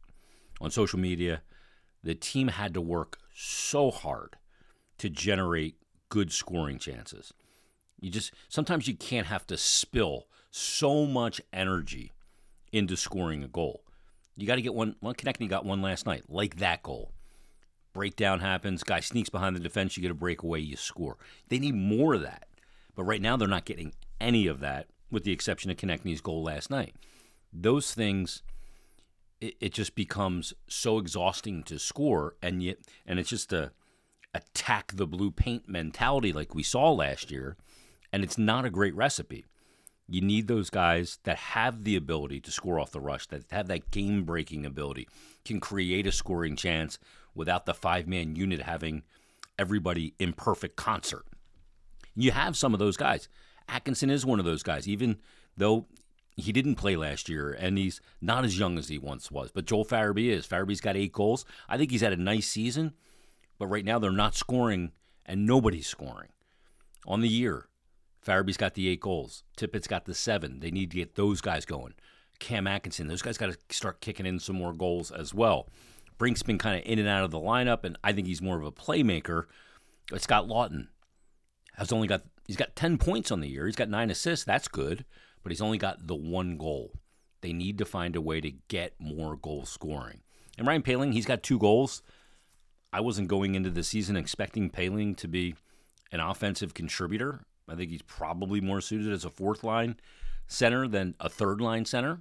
on 0.60 0.72
social 0.72 0.98
media. 0.98 1.42
The 2.02 2.14
team 2.14 2.48
had 2.48 2.74
to 2.74 2.80
work 2.80 3.18
so 3.34 3.90
hard 3.90 4.36
to 4.98 5.08
generate 5.08 5.76
good 6.08 6.32
scoring 6.32 6.78
chances. 6.78 7.32
You 8.00 8.10
just 8.10 8.32
sometimes 8.48 8.88
you 8.88 8.94
can't 8.94 9.28
have 9.28 9.46
to 9.46 9.56
spill 9.56 10.26
so 10.50 11.06
much 11.06 11.40
energy 11.52 12.12
into 12.72 12.96
scoring 12.96 13.42
a 13.42 13.48
goal. 13.48 13.84
You 14.36 14.46
got 14.46 14.56
to 14.56 14.62
get 14.62 14.74
one. 14.74 14.96
One 15.00 15.14
Konecny 15.14 15.48
got 15.48 15.64
one 15.64 15.82
last 15.82 16.06
night, 16.06 16.24
like 16.28 16.56
that 16.56 16.82
goal. 16.82 17.12
Breakdown 17.92 18.40
happens. 18.40 18.82
Guy 18.82 19.00
sneaks 19.00 19.28
behind 19.28 19.54
the 19.54 19.60
defense. 19.60 19.96
You 19.96 20.02
get 20.02 20.10
a 20.10 20.14
breakaway. 20.14 20.60
You 20.60 20.76
score. 20.76 21.18
They 21.48 21.58
need 21.58 21.74
more 21.74 22.14
of 22.14 22.22
that. 22.22 22.46
But 22.94 23.04
right 23.04 23.20
now, 23.20 23.36
they're 23.36 23.48
not 23.48 23.64
getting 23.66 23.92
any 24.20 24.46
of 24.46 24.60
that, 24.60 24.88
with 25.10 25.24
the 25.24 25.32
exception 25.32 25.70
of 25.70 25.76
Konecny's 25.76 26.20
goal 26.20 26.42
last 26.42 26.70
night. 26.70 26.94
Those 27.52 27.92
things, 27.92 28.42
it, 29.42 29.56
it 29.60 29.72
just 29.72 29.94
becomes 29.94 30.54
so 30.68 30.98
exhausting 30.98 31.62
to 31.64 31.78
score, 31.78 32.36
and 32.42 32.62
yet, 32.62 32.78
and 33.06 33.18
it's 33.18 33.30
just 33.30 33.52
a 33.52 33.72
attack 34.34 34.92
the 34.94 35.06
blue 35.06 35.30
paint 35.30 35.68
mentality 35.68 36.32
like 36.32 36.54
we 36.54 36.62
saw 36.62 36.90
last 36.90 37.30
year, 37.30 37.56
and 38.12 38.24
it's 38.24 38.38
not 38.38 38.64
a 38.64 38.70
great 38.70 38.94
recipe. 38.94 39.44
You 40.08 40.20
need 40.20 40.48
those 40.48 40.70
guys 40.70 41.18
that 41.24 41.36
have 41.36 41.84
the 41.84 41.96
ability 41.96 42.40
to 42.40 42.50
score 42.50 42.80
off 42.80 42.92
the 42.92 43.00
rush, 43.00 43.26
that 43.28 43.44
have 43.50 43.68
that 43.68 43.90
game 43.90 44.24
breaking 44.24 44.64
ability, 44.64 45.08
can 45.44 45.60
create 45.60 46.06
a 46.06 46.12
scoring 46.12 46.56
chance 46.56 46.98
without 47.34 47.66
the 47.66 47.74
five 47.74 48.06
man 48.06 48.36
unit 48.36 48.62
having 48.62 49.02
everybody 49.58 50.14
in 50.18 50.32
perfect 50.32 50.76
concert. 50.76 51.24
You 52.14 52.30
have 52.30 52.56
some 52.56 52.72
of 52.72 52.78
those 52.78 52.96
guys. 52.96 53.28
Atkinson 53.68 54.10
is 54.10 54.26
one 54.26 54.38
of 54.38 54.44
those 54.44 54.62
guys, 54.62 54.88
even 54.88 55.18
though 55.56 55.86
he 56.36 56.52
didn't 56.52 56.76
play 56.76 56.96
last 56.96 57.28
year, 57.28 57.50
and 57.52 57.76
he's 57.76 58.00
not 58.20 58.44
as 58.44 58.58
young 58.58 58.78
as 58.78 58.88
he 58.88 58.98
once 58.98 59.30
was. 59.30 59.50
But 59.50 59.66
Joel 59.66 59.84
Farabee 59.84 60.30
is. 60.30 60.46
Farabee's 60.46 60.80
got 60.80 60.96
eight 60.96 61.12
goals. 61.12 61.44
I 61.68 61.76
think 61.76 61.90
he's 61.90 62.00
had 62.00 62.12
a 62.12 62.16
nice 62.16 62.48
season, 62.48 62.94
but 63.58 63.66
right 63.66 63.84
now 63.84 63.98
they're 63.98 64.10
not 64.10 64.34
scoring, 64.34 64.92
and 65.26 65.46
nobody's 65.46 65.86
scoring. 65.86 66.28
On 67.06 67.20
the 67.20 67.28
year, 67.28 67.68
Farabee's 68.24 68.56
got 68.56 68.74
the 68.74 68.88
eight 68.88 69.00
goals. 69.00 69.42
Tippett's 69.56 69.86
got 69.86 70.06
the 70.06 70.14
seven. 70.14 70.60
They 70.60 70.70
need 70.70 70.90
to 70.92 70.96
get 70.96 71.16
those 71.16 71.40
guys 71.40 71.64
going. 71.66 71.94
Cam 72.38 72.66
Atkinson, 72.66 73.08
those 73.08 73.22
guys 73.22 73.38
got 73.38 73.52
to 73.52 73.58
start 73.74 74.00
kicking 74.00 74.26
in 74.26 74.38
some 74.38 74.56
more 74.56 74.72
goals 74.72 75.10
as 75.10 75.34
well. 75.34 75.68
Brink's 76.18 76.42
been 76.42 76.58
kind 76.58 76.78
of 76.78 76.86
in 76.90 76.98
and 76.98 77.08
out 77.08 77.24
of 77.24 77.30
the 77.30 77.38
lineup, 77.38 77.84
and 77.84 77.98
I 78.02 78.12
think 78.12 78.26
he's 78.26 78.42
more 78.42 78.58
of 78.58 78.64
a 78.64 78.72
playmaker. 78.72 79.44
But 80.10 80.22
Scott 80.22 80.46
Laughton 80.46 80.88
has 81.76 81.92
only 81.92 82.08
got 82.08 82.22
he's 82.46 82.56
got 82.56 82.74
ten 82.74 82.96
points 82.96 83.30
on 83.30 83.40
the 83.40 83.48
year. 83.48 83.66
He's 83.66 83.76
got 83.76 83.88
nine 83.88 84.10
assists. 84.10 84.44
That's 84.44 84.68
good 84.68 85.04
but 85.42 85.50
he's 85.50 85.60
only 85.60 85.78
got 85.78 86.06
the 86.06 86.14
one 86.14 86.56
goal. 86.56 86.92
They 87.40 87.52
need 87.52 87.78
to 87.78 87.84
find 87.84 88.14
a 88.16 88.20
way 88.20 88.40
to 88.40 88.52
get 88.68 88.94
more 88.98 89.36
goal 89.36 89.64
scoring. 89.64 90.20
And 90.58 90.66
Ryan 90.66 90.82
Poehling, 90.82 91.12
he's 91.12 91.26
got 91.26 91.42
two 91.42 91.58
goals. 91.58 92.02
I 92.92 93.00
wasn't 93.00 93.28
going 93.28 93.54
into 93.54 93.70
the 93.70 93.82
season 93.82 94.16
expecting 94.16 94.70
Paling 94.70 95.14
to 95.16 95.28
be 95.28 95.54
an 96.12 96.20
offensive 96.20 96.74
contributor. 96.74 97.44
I 97.68 97.74
think 97.74 97.90
he's 97.90 98.02
probably 98.02 98.60
more 98.60 98.80
suited 98.80 99.12
as 99.12 99.24
a 99.24 99.30
fourth 99.30 99.64
line 99.64 99.96
center 100.46 100.86
than 100.86 101.14
a 101.18 101.28
third 101.28 101.60
line 101.60 101.84
center. 101.84 102.20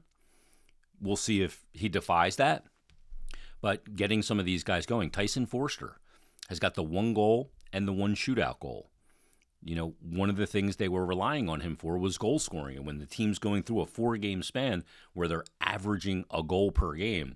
We'll 1.01 1.17
see 1.17 1.41
if 1.41 1.65
he 1.73 1.89
defies 1.89 2.37
that. 2.37 2.65
But 3.61 3.95
getting 3.95 4.21
some 4.21 4.39
of 4.39 4.45
these 4.45 4.63
guys 4.63 4.85
going, 4.85 5.11
Tyson 5.11 5.45
Foerster 5.45 5.97
has 6.49 6.59
got 6.59 6.75
the 6.75 6.83
one 6.83 7.13
goal 7.13 7.51
and 7.73 7.87
the 7.87 7.93
one 7.93 8.15
shootout 8.15 8.59
goal 8.59 8.90
you 9.63 9.75
know, 9.75 9.93
one 10.01 10.29
of 10.29 10.37
the 10.37 10.47
things 10.47 10.75
they 10.75 10.89
were 10.89 11.05
relying 11.05 11.47
on 11.47 11.61
him 11.61 11.75
for 11.75 11.97
was 11.97 12.17
goal 12.17 12.39
scoring. 12.39 12.77
And 12.77 12.85
when 12.85 12.97
the 12.97 13.05
team's 13.05 13.39
going 13.39 13.63
through 13.63 13.81
a 13.81 13.85
four 13.85 14.17
game 14.17 14.41
span 14.41 14.83
where 15.13 15.27
they're 15.27 15.45
averaging 15.59 16.25
a 16.31 16.41
goal 16.41 16.71
per 16.71 16.93
game, 16.93 17.35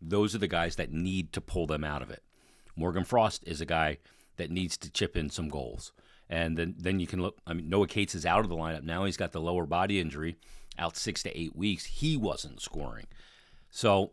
those 0.00 0.34
are 0.34 0.38
the 0.38 0.48
guys 0.48 0.76
that 0.76 0.92
need 0.92 1.32
to 1.32 1.40
pull 1.40 1.66
them 1.66 1.84
out 1.84 2.02
of 2.02 2.10
it. 2.10 2.22
Morgan 2.76 3.04
Frost 3.04 3.44
is 3.46 3.60
a 3.60 3.66
guy 3.66 3.98
that 4.36 4.50
needs 4.50 4.76
to 4.78 4.90
chip 4.90 5.16
in 5.16 5.30
some 5.30 5.48
goals. 5.48 5.92
And 6.28 6.56
then, 6.56 6.74
then 6.78 6.98
you 6.98 7.06
can 7.06 7.22
look. 7.22 7.38
I 7.46 7.52
mean, 7.52 7.68
Noah 7.68 7.86
Cates 7.86 8.14
is 8.14 8.26
out 8.26 8.40
of 8.40 8.48
the 8.48 8.56
lineup 8.56 8.82
now. 8.82 9.04
He's 9.04 9.16
got 9.16 9.32
the 9.32 9.40
lower 9.40 9.64
body 9.64 10.00
injury, 10.00 10.36
out 10.78 10.96
six 10.96 11.22
to 11.22 11.38
eight 11.38 11.54
weeks. 11.54 11.84
He 11.84 12.16
wasn't 12.16 12.60
scoring. 12.60 13.06
So, 13.70 14.12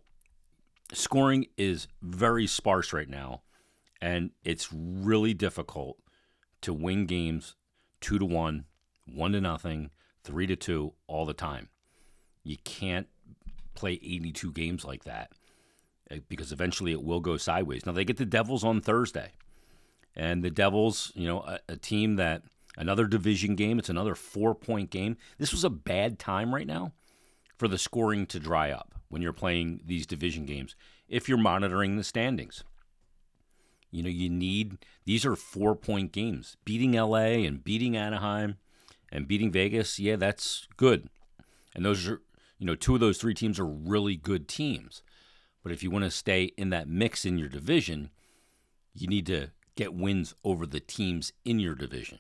scoring 0.92 1.48
is 1.58 1.88
very 2.02 2.46
sparse 2.46 2.94
right 2.94 3.10
now. 3.10 3.42
And 4.00 4.32
it's 4.44 4.72
really 4.72 5.34
difficult 5.34 5.98
to 6.64 6.74
win 6.74 7.06
games 7.06 7.56
two 8.02 8.20
to 8.20 8.26
one, 8.26 8.66
one 9.06 9.32
to 9.32 9.42
nothing, 9.42 9.90
three 10.24 10.48
to 10.48 10.56
two 10.56 10.94
all 11.08 11.26
the 11.26 11.34
time. 11.34 11.70
You 12.44 12.58
can't 12.64 13.08
play 13.76 13.94
82 13.94 14.52
games 14.52 14.84
like 14.84 15.06
that 15.06 15.32
eh, 16.12 16.20
because 16.28 16.52
eventually 16.52 16.92
it 16.92 17.04
will 17.04 17.22
go 17.22 17.38
sideways. 17.38 17.86
Now 17.86 17.94
they 17.94 18.06
get 18.06 18.18
the 18.18 18.26
Devils 18.26 18.64
on 18.64 18.82
Thursday, 18.82 19.32
and 20.16 20.44
the 20.44 20.52
Devils, 20.52 21.12
you 21.16 21.28
know, 21.28 21.42
a, 21.42 21.60
a 21.70 21.76
team 21.78 22.18
that 22.18 22.44
another 22.78 23.08
division 23.08 23.56
game. 23.56 23.80
It's 23.80 23.90
another 23.90 24.16
four 24.16 24.54
point 24.54 24.90
game. 24.90 25.18
This 25.38 25.52
was 25.52 25.64
a 25.64 25.70
bad 25.70 26.20
time 26.20 26.54
right 26.54 26.68
now 26.68 26.92
for 27.58 27.68
the 27.68 27.78
scoring 27.78 28.26
to 28.28 28.40
dry 28.40 28.72
up 28.72 28.96
when 29.10 29.22
you're 29.22 29.34
playing 29.34 29.82
these 29.86 30.06
division 30.06 30.46
games 30.46 30.76
if 31.08 31.30
you're 31.30 31.38
monitoring 31.38 31.98
the 31.98 32.04
standings. 32.04 32.64
You 33.94 34.02
know, 34.02 34.10
you 34.10 34.28
need 34.28 34.80
these 35.06 35.24
are 35.24 35.36
four 35.36 35.76
point 35.76 36.12
games. 36.12 36.58
Beating 36.66 36.94
LA 36.94 37.46
and 37.46 37.64
beating 37.64 37.96
Anaheim 37.96 38.56
and 39.12 39.28
beating 39.28 39.52
Vegas, 39.52 40.00
yeah, 40.00 40.16
that's 40.16 40.68
good. 40.78 41.10
And 41.76 41.86
those 41.86 42.08
are, 42.08 42.22
you 42.58 42.66
know, 42.66 42.74
two 42.74 42.96
of 42.96 43.00
those 43.00 43.20
three 43.20 43.36
teams 43.36 43.60
are 43.60 43.68
really 43.68 44.16
good 44.16 44.48
teams. 44.48 45.04
But 45.62 45.72
if 45.72 45.84
you 45.84 45.92
want 45.92 46.06
to 46.06 46.12
stay 46.12 46.46
in 46.58 46.72
that 46.72 46.90
mix 46.90 47.24
in 47.24 47.38
your 47.38 47.50
division, 47.50 48.10
you 48.96 49.08
need 49.08 49.28
to 49.28 49.52
get 49.76 49.94
wins 49.94 50.34
over 50.44 50.66
the 50.66 50.80
teams 50.80 51.32
in 51.46 51.60
your 51.60 51.76
division. 51.76 52.20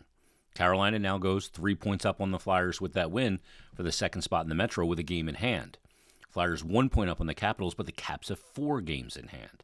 Carolina 0.53 0.99
now 0.99 1.17
goes 1.17 1.47
three 1.47 1.73
points 1.73 2.05
up 2.05 2.21
on 2.21 2.29
the 2.29 2.37
Flyers 2.37 2.79
with 2.79 2.93
that 2.93 3.09
win 3.09 3.39
for 3.75 3.81
the 3.81 3.91
second 3.91 4.21
spot 4.21 4.45
in 4.45 4.49
the 4.49 4.55
Metro 4.55 4.85
with 4.85 4.99
a 4.99 5.03
game 5.03 5.27
in 5.27 5.35
hand. 5.35 5.79
Flyers 6.29 6.63
one 6.63 6.89
point 6.89 7.09
up 7.09 7.19
on 7.19 7.25
the 7.25 7.33
Capitals, 7.33 7.73
but 7.73 7.87
the 7.87 7.91
Caps 7.91 8.29
have 8.29 8.39
four 8.39 8.79
games 8.79 9.17
in 9.17 9.29
hand 9.29 9.63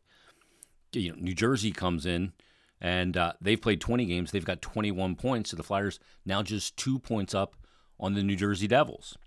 you 0.94 1.10
know, 1.10 1.18
New 1.20 1.34
Jersey 1.34 1.72
comes 1.72 2.06
in 2.06 2.34
and 2.82 3.18
uh, 3.18 3.34
they've 3.42 3.62
played 3.62 3.82
20 3.82 4.06
games. 4.06 4.32
They've 4.32 4.46
got 4.46 4.62
21 4.62 5.16
points. 5.16 5.52
So 5.52 5.58
the 5.58 5.64
Flyers 5.64 6.00
now 6.26 6.42
just 6.44 6.78
two 6.78 7.00
points 7.00 7.36
up 7.36 7.56
on 8.00 8.14
the 8.14 8.24
New 8.24 8.36
Jersey 8.36 8.68
Devils. 8.68 9.18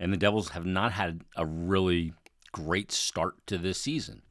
And 0.00 0.12
the 0.12 0.16
Devils 0.16 0.50
have 0.50 0.66
not 0.66 0.92
had 0.92 1.22
a 1.36 1.46
really 1.46 2.12
great 2.52 2.92
start 2.92 3.34
to 3.46 3.58
this 3.58 3.80
season. 3.80 4.22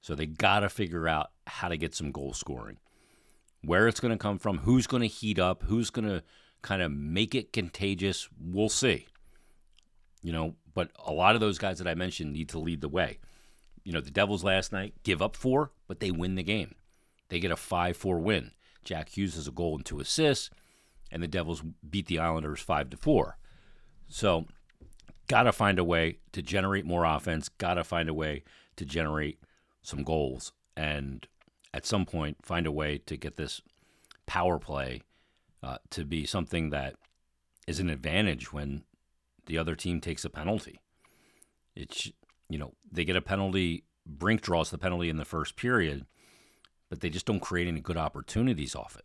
So 0.00 0.14
they 0.14 0.26
got 0.26 0.60
to 0.60 0.68
figure 0.68 1.06
out 1.06 1.30
how 1.46 1.68
to 1.68 1.76
get 1.76 1.94
some 1.94 2.10
goal 2.10 2.32
scoring. 2.32 2.78
Where 3.64 3.86
it's 3.86 4.00
going 4.00 4.12
to 4.12 4.18
come 4.18 4.38
from, 4.38 4.58
who's 4.58 4.88
going 4.88 5.02
to 5.02 5.06
heat 5.06 5.38
up, 5.38 5.62
who's 5.62 5.90
going 5.90 6.08
to 6.08 6.24
kind 6.62 6.82
of 6.82 6.90
make 6.90 7.34
it 7.34 7.52
contagious, 7.52 8.28
we'll 8.40 8.68
see. 8.68 9.06
You 10.20 10.32
know, 10.32 10.56
but 10.74 10.90
a 11.04 11.12
lot 11.12 11.36
of 11.36 11.40
those 11.40 11.58
guys 11.58 11.78
that 11.78 11.86
I 11.86 11.94
mentioned 11.94 12.32
need 12.32 12.48
to 12.50 12.58
lead 12.58 12.80
the 12.80 12.88
way 12.88 13.18
you 13.84 13.92
know, 13.92 14.00
the 14.00 14.10
Devils 14.10 14.44
last 14.44 14.72
night 14.72 14.94
give 15.02 15.22
up 15.22 15.36
four, 15.36 15.72
but 15.88 16.00
they 16.00 16.10
win 16.10 16.34
the 16.34 16.42
game. 16.42 16.74
They 17.28 17.40
get 17.40 17.50
a 17.50 17.56
5 17.56 17.96
4 17.96 18.18
win. 18.18 18.52
Jack 18.84 19.10
Hughes 19.10 19.36
has 19.36 19.48
a 19.48 19.52
goal 19.52 19.76
and 19.76 19.84
two 19.84 20.00
assists, 20.00 20.50
and 21.10 21.22
the 21.22 21.28
Devils 21.28 21.62
beat 21.88 22.06
the 22.06 22.18
Islanders 22.18 22.60
5 22.60 22.90
to 22.90 22.96
4. 22.96 23.38
So, 24.08 24.46
got 25.28 25.44
to 25.44 25.52
find 25.52 25.78
a 25.78 25.84
way 25.84 26.18
to 26.32 26.42
generate 26.42 26.84
more 26.84 27.04
offense, 27.04 27.48
got 27.48 27.74
to 27.74 27.84
find 27.84 28.08
a 28.08 28.14
way 28.14 28.44
to 28.76 28.84
generate 28.84 29.38
some 29.82 30.02
goals, 30.02 30.52
and 30.76 31.26
at 31.72 31.86
some 31.86 32.04
point, 32.04 32.36
find 32.42 32.66
a 32.66 32.72
way 32.72 32.98
to 32.98 33.16
get 33.16 33.36
this 33.36 33.62
power 34.26 34.58
play 34.58 35.02
uh, 35.62 35.78
to 35.90 36.04
be 36.04 36.26
something 36.26 36.70
that 36.70 36.96
is 37.66 37.80
an 37.80 37.88
advantage 37.88 38.52
when 38.52 38.82
the 39.46 39.56
other 39.56 39.74
team 39.74 40.00
takes 40.00 40.24
a 40.24 40.30
penalty. 40.30 40.80
It's 41.74 42.10
you 42.52 42.58
know, 42.58 42.72
they 42.90 43.04
get 43.04 43.16
a 43.16 43.22
penalty. 43.22 43.84
Brink 44.06 44.40
draws 44.40 44.70
the 44.70 44.78
penalty 44.78 45.08
in 45.08 45.16
the 45.16 45.24
first 45.24 45.56
period, 45.56 46.06
but 46.88 47.00
they 47.00 47.10
just 47.10 47.26
don't 47.26 47.40
create 47.40 47.68
any 47.68 47.80
good 47.80 47.96
opportunities 47.96 48.74
off 48.74 48.96
it. 48.96 49.04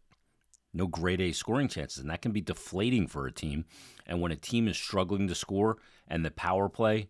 No 0.73 0.87
grade 0.87 1.21
A 1.21 1.31
scoring 1.31 1.67
chances, 1.67 1.99
and 1.99 2.09
that 2.09 2.21
can 2.21 2.31
be 2.31 2.41
deflating 2.41 3.07
for 3.07 3.25
a 3.25 3.31
team. 3.31 3.65
And 4.05 4.21
when 4.21 4.31
a 4.31 4.35
team 4.35 4.67
is 4.67 4.77
struggling 4.77 5.27
to 5.27 5.35
score 5.35 5.77
and 6.07 6.25
the 6.25 6.31
power 6.31 6.69
play 6.69 7.09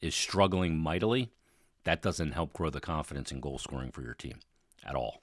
is 0.00 0.14
struggling 0.14 0.76
mightily, 0.76 1.30
that 1.84 2.02
doesn't 2.02 2.32
help 2.32 2.52
grow 2.52 2.70
the 2.70 2.80
confidence 2.80 3.32
in 3.32 3.40
goal 3.40 3.58
scoring 3.58 3.90
for 3.90 4.02
your 4.02 4.14
team 4.14 4.38
at 4.84 4.94
all. 4.94 5.22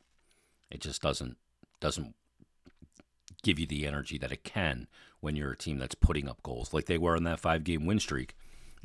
It 0.71 0.81
just 0.81 1.01
doesn't 1.01 1.37
doesn't 1.79 2.15
give 3.43 3.59
you 3.59 3.67
the 3.67 3.85
energy 3.85 4.17
that 4.17 4.31
it 4.31 4.43
can 4.43 4.87
when 5.19 5.35
you're 5.35 5.51
a 5.51 5.57
team 5.57 5.77
that's 5.77 5.95
putting 5.95 6.27
up 6.27 6.41
goals 6.41 6.73
like 6.73 6.85
they 6.85 6.97
were 6.97 7.15
in 7.15 7.23
that 7.23 7.39
five 7.39 7.63
game 7.63 7.85
win 7.85 7.99
streak 7.99 8.35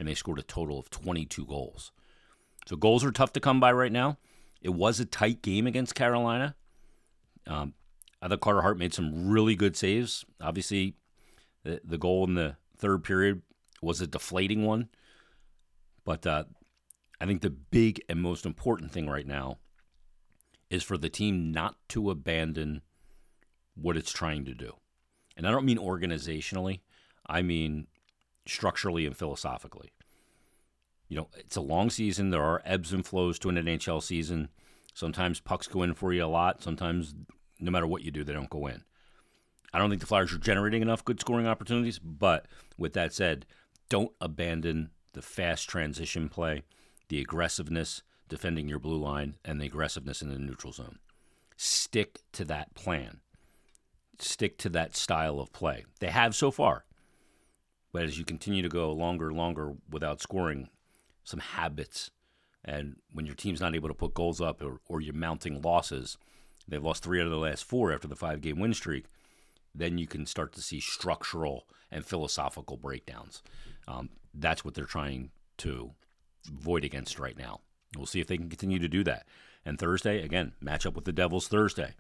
and 0.01 0.09
they 0.09 0.15
scored 0.15 0.39
a 0.39 0.43
total 0.43 0.79
of 0.79 0.89
22 0.89 1.45
goals. 1.45 1.93
So 2.67 2.75
goals 2.75 3.05
are 3.05 3.13
tough 3.13 3.35
to 3.35 3.41
come 3.41 3.61
by 3.61 3.71
right 3.71 3.93
now. 3.93 4.17
It 4.63 4.71
was 4.71 4.99
a 4.99 5.05
tight 5.05 5.43
game 5.43 5.67
against 5.67 5.95
Carolina. 5.95 6.57
Um, 7.47 7.75
I 8.23 8.29
thought 8.29 8.41
Carter 8.41 8.63
Hart 8.63 8.79
made 8.79 8.95
some 8.95 9.29
really 9.29 9.55
good 9.55 9.77
saves. 9.77 10.25
Obviously, 10.41 10.95
the, 11.65 11.83
the 11.85 11.99
goal 11.99 12.25
in 12.25 12.35
the 12.35 12.57
third 12.79 13.05
period 13.05 13.43
was 13.83 14.01
a 14.01 14.07
deflating 14.07 14.65
one. 14.65 14.89
But 16.05 16.27
uh, 16.27 16.45
I 17.21 17.27
think 17.27 17.43
the 17.43 17.51
big 17.51 18.01
and 18.09 18.23
most 18.23 18.47
important 18.47 18.93
thing 18.93 19.07
right 19.07 19.27
now 19.27 19.59
is 20.71 20.83
for 20.83 20.97
the 20.97 21.11
team 21.11 21.53
not 21.53 21.77
to 21.91 22.11
abandon 22.11 22.81
what 23.75 23.99
it's 23.99 24.13
trying 24.13 24.47
to 24.47 24.55
do. 24.55 24.77
And 25.37 25.47
I 25.47 25.51
don't 25.51 25.67
mean 25.67 25.79
organizationally, 25.79 26.81
I 27.27 27.43
mean 27.43 27.87
structurally 28.47 29.07
and 29.07 29.17
philosophically. 29.17 29.93
You 31.09 31.17
know, 31.17 31.29
it's 31.37 31.57
a 31.57 31.61
long 31.61 31.91
season. 31.91 32.31
There 32.31 32.43
are 32.43 32.63
ebbs 32.65 32.93
and 32.93 33.05
flows 33.05 33.39
to 33.41 33.49
an 33.49 33.57
NHL 33.57 34.03
season. 34.03 34.49
Sometimes 34.95 35.41
pucks 35.41 35.67
go 35.67 35.83
in 35.83 35.95
for 35.95 36.13
you 36.13 36.25
a 36.25 36.27
lot. 36.27 36.63
Sometimes, 36.63 37.15
no 37.59 37.71
matter 37.71 37.87
what 37.87 38.03
you 38.03 38.11
do, 38.11 38.25
they 38.25 38.33
don't 38.33 38.51
go 38.51 38.67
in. 38.67 38.85
I 39.73 39.79
don't 39.79 39.91
think 39.91 40.01
the 40.01 40.07
Flyers 40.07 40.33
are 40.33 40.39
generating 40.39 40.83
enough 40.83 41.05
good 41.05 41.21
scoring 41.21 41.47
opportunities. 41.47 41.99
But 41.99 42.47
with 42.77 42.93
that 42.95 43.13
said, 43.13 43.47
don't 43.89 44.13
abandon 44.21 44.91
the 45.13 45.23
fast 45.23 45.69
transition 45.69 46.29
play, 46.29 46.63
the 47.09 47.21
aggressiveness 47.21 48.03
defending 48.29 48.69
your 48.69 48.79
blue 48.79 48.97
line, 48.97 49.35
and 49.45 49.61
the 49.61 49.67
aggressiveness 49.67 50.23
in 50.23 50.31
the 50.31 50.39
neutral 50.39 50.73
zone. 50.73 51.01
Stick 51.57 52.21
to 52.33 52.45
that 52.45 52.75
plan. 52.75 53.21
Stick 54.19 54.57
to 54.59 54.69
that 54.71 54.97
style 54.97 55.41
of 55.41 55.53
play. 55.53 55.85
They 55.99 56.11
have 56.11 56.35
so 56.35 56.51
far. 56.51 56.85
But 57.93 58.05
as 58.05 58.19
you 58.19 58.25
continue 58.25 58.63
to 58.63 58.69
go 58.69 58.93
longer 58.93 59.29
and 59.29 59.37
longer 59.37 59.75
without 59.91 60.21
scoring, 60.21 60.69
some 61.25 61.41
habits, 61.41 62.11
and 62.65 62.97
when 63.13 63.27
your 63.27 63.35
team's 63.35 63.61
not 63.61 63.75
able 63.75 63.89
to 63.89 63.95
put 63.95 64.15
goals 64.15 64.41
up 64.41 64.63
or, 64.63 64.81
or 64.89 65.01
you're 65.01 65.15
mounting 65.15 65.61
losses, 65.61 66.17
they've 66.69 66.83
lost 66.83 67.03
three 67.03 67.21
out 67.21 67.27
of 67.27 67.33
the 67.33 67.39
last 67.39 67.65
four 67.65 67.93
after 67.93 68.09
the 68.09 68.17
five 68.17 68.41
game 68.41 68.59
win 68.59 68.75
streak, 68.75 69.07
then 69.75 69.99
you 69.99 70.07
can 70.07 70.27
start 70.27 70.53
to 70.53 70.63
see 70.63 70.81
structural 70.81 71.67
and 71.91 72.05
philosophical 72.05 72.77
breakdowns. 72.77 73.43
Um, 73.89 74.11
that's 74.35 74.65
what 74.65 74.75
they're 74.75 74.85
trying 74.85 75.31
to 75.59 75.93
void 76.47 76.85
against 76.85 77.19
right 77.19 77.37
now. 77.37 77.61
We'll 77.97 78.07
see 78.07 78.21
if 78.21 78.27
they 78.27 78.37
can 78.37 78.49
continue 78.49 78.79
to 78.79 78.89
do 78.89 79.03
that. 79.05 79.27
And 79.65 79.79
Thursday, 79.79 80.23
again, 80.23 80.53
match 80.61 80.87
up 80.87 80.95
with 80.95 81.05
the 81.05 81.13
Devils 81.13 81.49
Thursday. 81.49 81.95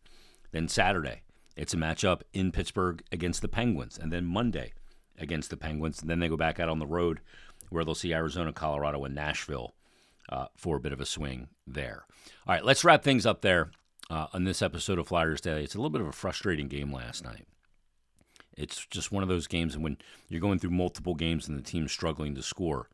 Then 0.53 0.69
Saturday, 0.69 1.23
it's 1.57 1.75
a 1.75 1.77
matchup 1.77 2.23
in 2.33 2.53
Pittsburgh 2.53 3.03
against 3.13 3.43
the 3.43 3.49
Penguins. 3.49 3.99
And 3.99 4.13
then 4.13 4.25
Monday 4.25 4.73
against 5.21 5.51
the 5.51 5.57
Penguins. 5.57 6.01
And 6.01 6.11
then 6.11 6.21
they 6.21 6.29
go 6.29 6.37
back 6.37 6.59
out 6.59 6.69
on 6.69 6.79
the 6.79 6.87
road 6.87 7.21
where 7.69 7.85
they'll 7.85 7.95
see 7.95 8.13
Arizona, 8.13 8.53
Colorado, 8.53 9.05
and 9.05 9.15
Nashville 9.15 9.75
uh, 10.29 10.47
for 10.57 10.77
a 10.77 10.81
bit 10.81 10.93
of 10.93 11.01
a 11.01 11.07
swing 11.07 11.49
there. 11.67 12.05
All 12.47 12.55
right, 12.55 12.65
let's 12.65 12.85
wrap 12.85 13.03
things 13.03 13.27
up 13.27 13.43
there 13.43 13.71
uh, 14.11 14.27
on 14.33 14.45
this 14.45 14.63
episode 14.63 14.99
of 14.99 15.09
Flyers 15.09 15.41
Daily. 15.41 15.65
It's 15.65 15.75
a 15.75 15.79
little 15.79 15.91
bit 15.91 16.01
of 16.01 16.09
a 16.09 16.13
frustrating 16.13 16.69
game 16.69 16.93
last 16.93 17.25
night. 17.25 17.47
It's 18.57 18.87
just 18.87 19.13
one 19.13 19.23
of 19.23 19.29
those 19.29 19.47
games 19.47 19.75
and 19.75 19.83
when 19.83 19.97
you're 20.29 20.41
going 20.41 20.59
through 20.59 20.71
multiple 20.71 21.15
games 21.15 21.49
and 21.49 21.57
the 21.57 21.63
team's 21.63 21.93
struggling 21.93 22.35
to 22.35 22.43
score. 22.43 22.89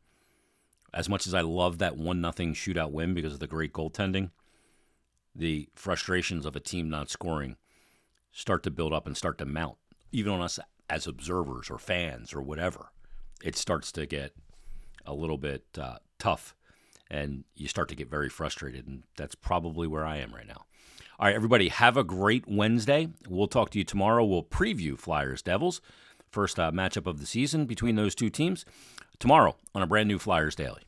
As 0.93 1.09
much 1.09 1.27
as 1.27 1.33
I 1.33 1.41
love 1.41 1.79
that 1.79 1.97
one 1.97 2.21
nothing 2.21 2.53
shootout 2.53 2.91
win 2.91 3.13
because 3.13 3.33
of 3.33 3.39
the 3.39 3.47
great 3.47 3.73
goaltending, 3.73 4.31
the 5.35 5.67
frustrations 5.75 6.45
of 6.45 6.55
a 6.55 6.61
team 6.61 6.89
not 6.89 7.09
scoring 7.09 7.57
start 8.31 8.63
to 8.63 8.71
build 8.71 8.93
up 8.93 9.05
and 9.05 9.17
start 9.17 9.37
to 9.39 9.45
mount, 9.45 9.77
even 10.11 10.31
on 10.31 10.41
us 10.41 10.59
as 10.89 11.07
observers 11.07 11.69
or 11.69 11.77
fans 11.77 12.33
or 12.33 12.41
whatever. 12.41 12.91
It 13.43 13.55
starts 13.55 13.91
to 13.93 14.05
get 14.05 14.33
a 15.05 15.13
little 15.13 15.37
bit 15.37 15.63
uh, 15.79 15.97
tough, 16.19 16.55
and 17.09 17.43
you 17.55 17.67
start 17.67 17.89
to 17.89 17.95
get 17.95 18.09
very 18.09 18.29
frustrated, 18.29 18.87
and 18.87 19.03
that's 19.15 19.35
probably 19.35 19.87
where 19.87 20.05
I 20.05 20.17
am 20.17 20.33
right 20.33 20.47
now. 20.47 20.65
All 21.19 21.25
right, 21.27 21.35
everybody, 21.35 21.69
have 21.69 21.97
a 21.97 22.03
great 22.03 22.47
Wednesday. 22.47 23.09
We'll 23.27 23.47
talk 23.47 23.71
to 23.71 23.79
you 23.79 23.83
tomorrow. 23.83 24.23
We'll 24.23 24.43
preview 24.43 24.97
Flyers 24.97 25.41
Devils, 25.41 25.81
first 26.29 26.59
uh, 26.59 26.71
matchup 26.71 27.07
of 27.07 27.19
the 27.19 27.25
season 27.25 27.65
between 27.65 27.95
those 27.95 28.13
two 28.13 28.29
teams, 28.29 28.65
tomorrow 29.19 29.55
on 29.73 29.81
a 29.81 29.87
brand 29.87 30.07
new 30.07 30.19
Flyers 30.19 30.55
Daily. 30.55 30.81